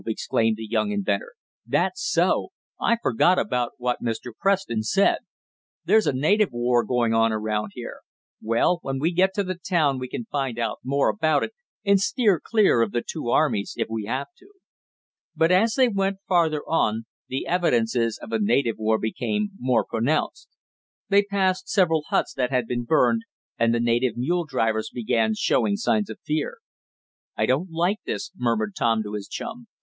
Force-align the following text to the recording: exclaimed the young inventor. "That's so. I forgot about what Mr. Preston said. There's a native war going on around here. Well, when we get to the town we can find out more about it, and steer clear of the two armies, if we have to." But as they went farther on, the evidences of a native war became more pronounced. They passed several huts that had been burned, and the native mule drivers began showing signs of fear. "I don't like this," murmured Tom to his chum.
exclaimed 0.07 0.57
the 0.57 0.65
young 0.67 0.89
inventor. 0.89 1.33
"That's 1.63 2.01
so. 2.03 2.47
I 2.81 2.97
forgot 3.03 3.37
about 3.37 3.73
what 3.77 4.01
Mr. 4.01 4.31
Preston 4.39 4.81
said. 4.81 5.19
There's 5.85 6.07
a 6.07 6.11
native 6.11 6.49
war 6.51 6.83
going 6.83 7.13
on 7.13 7.31
around 7.31 7.73
here. 7.75 7.99
Well, 8.41 8.79
when 8.81 8.97
we 8.97 9.11
get 9.13 9.31
to 9.35 9.43
the 9.43 9.53
town 9.63 9.99
we 9.99 10.07
can 10.09 10.25
find 10.31 10.57
out 10.57 10.79
more 10.83 11.07
about 11.09 11.43
it, 11.43 11.51
and 11.85 11.99
steer 12.01 12.41
clear 12.43 12.81
of 12.81 12.93
the 12.93 13.03
two 13.07 13.29
armies, 13.29 13.75
if 13.77 13.89
we 13.91 14.05
have 14.05 14.29
to." 14.39 14.47
But 15.35 15.51
as 15.51 15.75
they 15.75 15.87
went 15.87 16.17
farther 16.27 16.63
on, 16.67 17.03
the 17.27 17.45
evidences 17.45 18.17
of 18.19 18.31
a 18.31 18.39
native 18.39 18.77
war 18.79 18.97
became 18.97 19.49
more 19.59 19.85
pronounced. 19.87 20.49
They 21.09 21.21
passed 21.21 21.69
several 21.69 22.05
huts 22.09 22.33
that 22.33 22.49
had 22.49 22.65
been 22.65 22.85
burned, 22.85 23.21
and 23.59 23.71
the 23.71 23.79
native 23.79 24.17
mule 24.17 24.45
drivers 24.45 24.89
began 24.91 25.35
showing 25.35 25.75
signs 25.77 26.09
of 26.09 26.17
fear. 26.25 26.57
"I 27.37 27.45
don't 27.45 27.69
like 27.69 27.99
this," 28.07 28.31
murmured 28.35 28.73
Tom 28.75 29.03
to 29.03 29.13
his 29.13 29.27
chum. 29.27 29.67